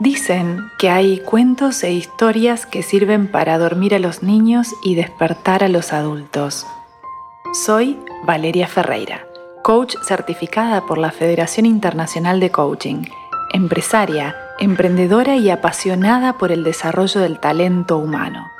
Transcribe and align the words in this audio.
Dicen 0.00 0.70
que 0.78 0.88
hay 0.88 1.18
cuentos 1.18 1.84
e 1.84 1.92
historias 1.92 2.64
que 2.64 2.82
sirven 2.82 3.30
para 3.30 3.58
dormir 3.58 3.94
a 3.94 3.98
los 3.98 4.22
niños 4.22 4.74
y 4.82 4.94
despertar 4.94 5.62
a 5.62 5.68
los 5.68 5.92
adultos. 5.92 6.66
Soy 7.52 7.98
Valeria 8.24 8.66
Ferreira, 8.66 9.26
coach 9.62 9.96
certificada 10.02 10.86
por 10.86 10.96
la 10.96 11.10
Federación 11.10 11.66
Internacional 11.66 12.40
de 12.40 12.50
Coaching, 12.50 13.02
empresaria, 13.52 14.34
emprendedora 14.58 15.36
y 15.36 15.50
apasionada 15.50 16.38
por 16.38 16.50
el 16.50 16.64
desarrollo 16.64 17.20
del 17.20 17.38
talento 17.38 17.98
humano. 17.98 18.50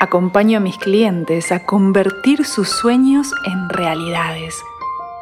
Acompaño 0.00 0.58
a 0.58 0.60
mis 0.60 0.76
clientes 0.78 1.52
a 1.52 1.64
convertir 1.66 2.44
sus 2.44 2.68
sueños 2.68 3.32
en 3.46 3.68
realidades. 3.68 4.60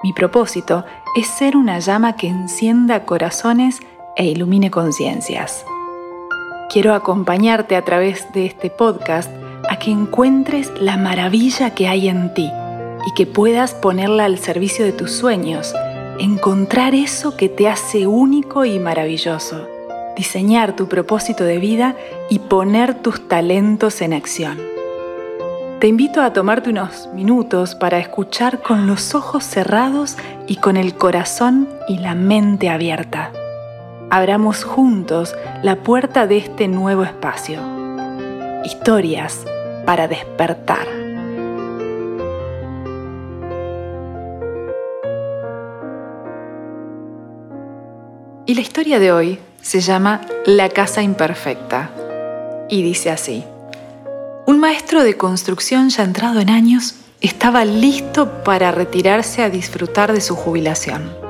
Mi 0.02 0.14
propósito 0.14 0.86
es 1.14 1.26
ser 1.26 1.58
una 1.58 1.78
llama 1.78 2.16
que 2.16 2.28
encienda 2.28 3.04
corazones 3.04 3.82
e 4.16 4.26
ilumine 4.26 4.70
conciencias. 4.70 5.64
Quiero 6.68 6.94
acompañarte 6.94 7.76
a 7.76 7.82
través 7.82 8.32
de 8.32 8.46
este 8.46 8.70
podcast 8.70 9.30
a 9.68 9.78
que 9.78 9.90
encuentres 9.90 10.72
la 10.80 10.96
maravilla 10.96 11.74
que 11.74 11.88
hay 11.88 12.08
en 12.08 12.34
ti 12.34 12.50
y 13.06 13.14
que 13.14 13.26
puedas 13.26 13.74
ponerla 13.74 14.24
al 14.24 14.38
servicio 14.38 14.84
de 14.84 14.92
tus 14.92 15.12
sueños, 15.12 15.74
encontrar 16.18 16.94
eso 16.94 17.36
que 17.36 17.48
te 17.48 17.68
hace 17.68 18.06
único 18.06 18.64
y 18.64 18.78
maravilloso, 18.78 19.66
diseñar 20.16 20.74
tu 20.74 20.88
propósito 20.88 21.44
de 21.44 21.58
vida 21.58 21.94
y 22.30 22.40
poner 22.40 22.94
tus 22.94 23.28
talentos 23.28 24.00
en 24.02 24.12
acción. 24.12 24.58
Te 25.78 25.88
invito 25.88 26.22
a 26.22 26.32
tomarte 26.32 26.70
unos 26.70 27.08
minutos 27.14 27.74
para 27.74 27.98
escuchar 27.98 28.62
con 28.62 28.86
los 28.86 29.14
ojos 29.14 29.44
cerrados 29.44 30.16
y 30.46 30.56
con 30.56 30.76
el 30.76 30.94
corazón 30.96 31.68
y 31.86 31.98
la 31.98 32.14
mente 32.14 32.70
abierta 32.70 33.30
abramos 34.10 34.64
juntos 34.64 35.34
la 35.62 35.82
puerta 35.82 36.26
de 36.26 36.38
este 36.38 36.68
nuevo 36.68 37.02
espacio. 37.04 37.60
Historias 38.64 39.44
para 39.84 40.08
despertar. 40.08 40.86
Y 48.48 48.54
la 48.54 48.60
historia 48.60 49.00
de 49.00 49.10
hoy 49.10 49.38
se 49.60 49.80
llama 49.80 50.20
La 50.44 50.68
casa 50.68 51.02
imperfecta 51.02 51.90
y 52.68 52.82
dice 52.82 53.10
así. 53.10 53.44
Un 54.46 54.60
maestro 54.60 55.02
de 55.02 55.16
construcción 55.16 55.88
ya 55.88 56.04
entrado 56.04 56.38
en 56.40 56.50
años 56.50 56.94
estaba 57.20 57.64
listo 57.64 58.44
para 58.44 58.70
retirarse 58.70 59.42
a 59.42 59.50
disfrutar 59.50 60.12
de 60.12 60.20
su 60.20 60.36
jubilación 60.36 61.25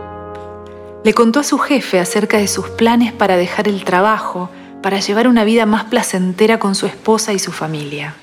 le 1.06 1.14
contó 1.14 1.38
a 1.38 1.44
su 1.44 1.58
jefe 1.58 2.00
acerca 2.00 2.38
de 2.38 2.48
sus 2.48 2.68
planes 2.68 3.12
para 3.12 3.36
dejar 3.36 3.68
el 3.68 3.84
trabajo, 3.84 4.50
para 4.82 4.98
llevar 4.98 5.28
una 5.28 5.44
vida 5.44 5.64
más 5.64 5.84
placentera 5.84 6.58
con 6.58 6.74
su 6.74 6.86
esposa 6.86 7.32
y 7.32 7.38
su 7.38 7.52
familia. 7.52 8.16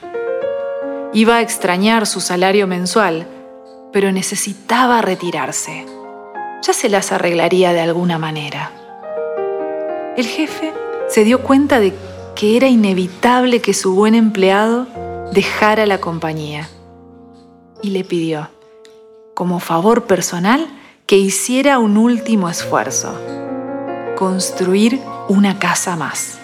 Iba 1.14 1.38
a 1.38 1.42
extrañar 1.42 2.06
su 2.06 2.20
salario 2.20 2.68
mensual, 2.68 3.26
pero 3.94 4.12
necesitaba 4.12 5.02
retirarse. 5.02 5.86
Ya 6.62 6.74
se 6.74 6.90
las 6.90 7.14
arreglaría 7.14 7.72
de 7.72 7.80
alguna 7.80 8.18
manera. 8.18 8.74
El 10.18 10.26
jefe 10.26 10.74
se 11.08 11.24
dio 11.24 11.42
cuenta 11.42 11.80
de 11.80 11.94
que 12.36 12.58
era 12.58 12.68
inevitable 12.68 13.62
que 13.62 13.74
su 13.74 13.96
buen 13.96 14.14
empleado 14.14 14.88
dejara 15.32 15.86
la 15.86 16.02
compañía 16.02 16.68
y 17.82 17.92
le 17.92 18.04
pidió, 18.04 18.50
como 19.34 19.62
favor 19.62 20.04
personal, 20.04 20.68
que 21.14 21.20
hiciera 21.20 21.78
un 21.78 21.96
último 21.98 22.50
esfuerzo, 22.50 23.14
construir 24.18 25.00
una 25.28 25.60
casa 25.60 25.96
más. 25.96 26.40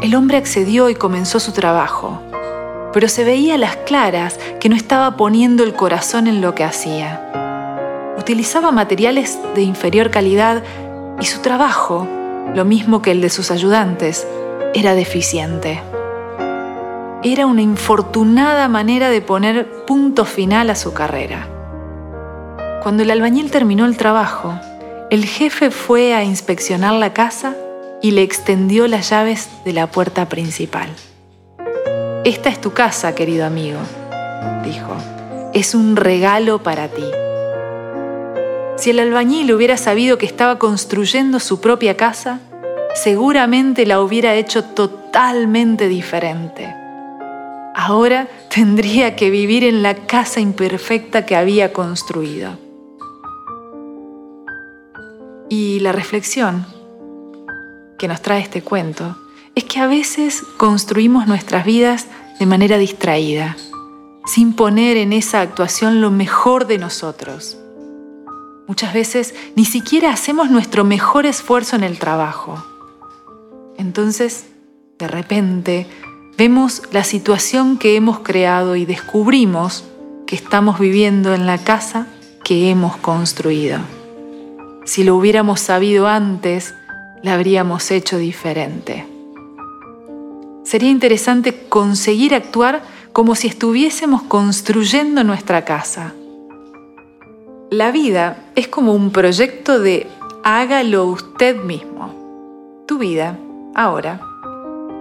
El 0.00 0.14
hombre 0.14 0.38
accedió 0.38 0.88
y 0.88 0.94
comenzó 0.94 1.38
su 1.38 1.52
trabajo, 1.52 2.22
pero 2.94 3.06
se 3.06 3.24
veía 3.24 3.56
a 3.56 3.58
las 3.58 3.76
claras 3.76 4.40
que 4.60 4.70
no 4.70 4.76
estaba 4.76 5.18
poniendo 5.18 5.62
el 5.62 5.74
corazón 5.74 6.26
en 6.26 6.40
lo 6.40 6.54
que 6.54 6.64
hacía. 6.64 8.14
Utilizaba 8.18 8.72
materiales 8.72 9.38
de 9.54 9.60
inferior 9.60 10.10
calidad 10.10 10.62
y 11.20 11.26
su 11.26 11.40
trabajo, 11.40 12.08
lo 12.54 12.64
mismo 12.64 13.02
que 13.02 13.10
el 13.10 13.20
de 13.20 13.28
sus 13.28 13.50
ayudantes, 13.50 14.26
era 14.72 14.94
deficiente. 14.94 15.82
Era 17.22 17.44
una 17.44 17.60
infortunada 17.60 18.68
manera 18.68 19.10
de 19.10 19.20
poner 19.20 19.84
punto 19.84 20.24
final 20.24 20.70
a 20.70 20.74
su 20.74 20.94
carrera. 20.94 21.57
Cuando 22.82 23.02
el 23.02 23.10
albañil 23.10 23.50
terminó 23.50 23.86
el 23.86 23.96
trabajo, 23.96 24.54
el 25.10 25.24
jefe 25.24 25.70
fue 25.72 26.14
a 26.14 26.22
inspeccionar 26.22 26.92
la 26.94 27.12
casa 27.12 27.56
y 28.00 28.12
le 28.12 28.22
extendió 28.22 28.86
las 28.86 29.10
llaves 29.10 29.48
de 29.64 29.72
la 29.72 29.88
puerta 29.88 30.28
principal. 30.28 30.88
Esta 32.24 32.50
es 32.50 32.60
tu 32.60 32.72
casa, 32.72 33.16
querido 33.16 33.44
amigo, 33.46 33.78
dijo. 34.64 34.96
Es 35.54 35.74
un 35.74 35.96
regalo 35.96 36.62
para 36.62 36.88
ti. 36.88 37.04
Si 38.76 38.90
el 38.90 39.00
albañil 39.00 39.52
hubiera 39.52 39.76
sabido 39.76 40.16
que 40.16 40.26
estaba 40.26 40.58
construyendo 40.58 41.40
su 41.40 41.60
propia 41.60 41.96
casa, 41.96 42.38
seguramente 42.94 43.86
la 43.86 44.00
hubiera 44.00 44.34
hecho 44.36 44.62
totalmente 44.62 45.88
diferente. 45.88 46.72
Ahora 47.74 48.28
tendría 48.54 49.16
que 49.16 49.30
vivir 49.30 49.64
en 49.64 49.82
la 49.82 49.94
casa 49.94 50.38
imperfecta 50.38 51.26
que 51.26 51.34
había 51.34 51.72
construido. 51.72 52.67
Y 55.48 55.80
la 55.80 55.92
reflexión 55.92 56.66
que 57.98 58.08
nos 58.08 58.20
trae 58.20 58.42
este 58.42 58.62
cuento 58.62 59.16
es 59.54 59.64
que 59.64 59.80
a 59.80 59.86
veces 59.86 60.42
construimos 60.56 61.26
nuestras 61.26 61.64
vidas 61.64 62.06
de 62.38 62.46
manera 62.46 62.78
distraída, 62.78 63.56
sin 64.26 64.52
poner 64.52 64.96
en 64.96 65.12
esa 65.12 65.40
actuación 65.40 66.00
lo 66.00 66.10
mejor 66.10 66.66
de 66.66 66.78
nosotros. 66.78 67.56
Muchas 68.66 68.92
veces 68.92 69.34
ni 69.56 69.64
siquiera 69.64 70.12
hacemos 70.12 70.50
nuestro 70.50 70.84
mejor 70.84 71.24
esfuerzo 71.24 71.76
en 71.76 71.84
el 71.84 71.98
trabajo. 71.98 72.62
Entonces, 73.78 74.46
de 74.98 75.08
repente, 75.08 75.86
vemos 76.36 76.82
la 76.92 77.04
situación 77.04 77.78
que 77.78 77.96
hemos 77.96 78.20
creado 78.20 78.76
y 78.76 78.84
descubrimos 78.84 79.84
que 80.26 80.36
estamos 80.36 80.78
viviendo 80.78 81.32
en 81.32 81.46
la 81.46 81.56
casa 81.56 82.06
que 82.44 82.70
hemos 82.70 82.96
construido. 82.98 83.78
Si 84.88 85.04
lo 85.04 85.16
hubiéramos 85.16 85.60
sabido 85.60 86.08
antes, 86.08 86.74
la 87.20 87.34
habríamos 87.34 87.90
hecho 87.90 88.16
diferente. 88.16 89.06
Sería 90.64 90.88
interesante 90.88 91.66
conseguir 91.68 92.34
actuar 92.34 92.80
como 93.12 93.34
si 93.34 93.48
estuviésemos 93.48 94.22
construyendo 94.22 95.24
nuestra 95.24 95.66
casa. 95.66 96.14
La 97.70 97.90
vida 97.90 98.46
es 98.54 98.66
como 98.66 98.94
un 98.94 99.10
proyecto 99.10 99.78
de 99.78 100.06
hágalo 100.42 101.04
usted 101.04 101.62
mismo. 101.62 102.84
Tu 102.88 102.96
vida, 102.96 103.38
ahora, 103.74 104.22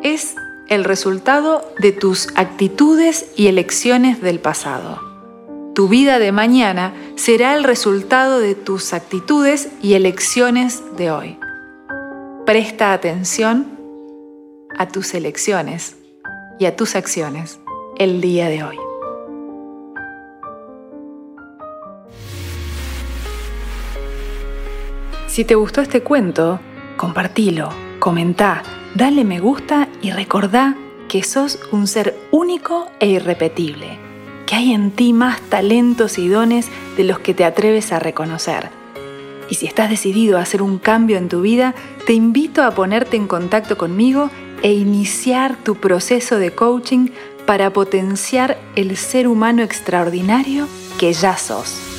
es 0.03 0.36
el 0.68 0.84
resultado 0.84 1.64
de 1.80 1.94
tus 1.94 2.28
actitudes 2.36 3.31
y 3.38 3.47
elecciones 3.47 4.20
del 4.22 4.42
pasado. 4.42 5.06
Tu 5.78 5.88
vida 5.88 6.18
de 6.18 6.32
mañana 6.32 6.92
será 7.18 7.54
el 7.54 7.64
resultado 7.64 8.40
de 8.40 8.56
tus 8.56 8.94
actitudes 8.94 9.70
y 9.80 9.94
elecciones 9.94 10.82
de 10.98 11.12
hoy. 11.12 11.38
Presta 12.48 12.94
atención 12.94 13.78
a 14.76 14.88
tus 14.88 15.14
elecciones 15.14 15.96
y 16.58 16.66
a 16.66 16.76
tus 16.76 16.96
acciones 16.96 17.60
el 18.00 18.22
día 18.22 18.50
de 18.50 18.64
hoy. 18.64 18.78
Si 25.28 25.46
te 25.46 25.53
gustó 25.53 25.82
este 25.82 26.02
cuento, 26.02 26.59
compartilo, 26.97 27.70
comentá, 28.00 28.64
dale 28.96 29.23
me 29.23 29.40
gusta 29.40 29.90
y 30.02 30.09
recordá 30.09 30.76
que 31.08 31.22
sos 31.22 31.59
un 31.72 31.85
ser 31.85 32.18
único 32.32 32.88
e 33.00 33.09
irrepetible 33.09 34.07
que 34.47 34.55
hay 34.55 34.73
en 34.73 34.90
ti 34.90 35.14
más 35.14 35.40
talentos 35.41 36.17
y 36.17 36.28
dones 36.28 36.70
de 36.96 37.03
los 37.03 37.20
que 37.20 37.35
te 37.35 37.46
atreves 37.46 37.91
a 37.91 37.99
reconocer. 37.99 38.70
Y 39.49 39.55
si 39.55 39.67
estás 39.67 39.90
decidido 39.90 40.38
a 40.38 40.41
hacer 40.41 40.64
un 40.64 40.79
cambio 40.79 41.17
en 41.17 41.29
tu 41.29 41.41
vida, 41.41 41.76
te 42.08 42.14
invito 42.14 42.64
a 42.64 42.72
ponerte 42.72 43.17
en 43.17 43.28
contacto 43.28 43.78
conmigo 43.78 44.32
e 44.64 44.73
iniciar 44.73 45.55
tu 45.64 45.76
proceso 45.76 46.40
de 46.40 46.52
coaching 46.52 47.09
para 47.46 47.72
potenciar 47.72 48.58
el 48.76 48.97
ser 48.97 49.28
humano 49.28 49.61
extraordinario 49.61 50.67
que 50.97 51.14
ya 51.14 51.38
sos. 51.38 51.97